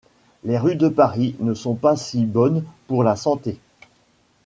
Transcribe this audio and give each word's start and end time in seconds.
Les 0.43 0.57
rues 0.57 0.73
de 0.77 0.87
Paris 0.89 1.35
ne 1.41 1.53
sont 1.53 1.75
pas 1.75 1.95
si 1.95 2.25
bonnes 2.25 2.63
pour 2.87 3.03
la 3.03 3.15
santé. 3.15 3.59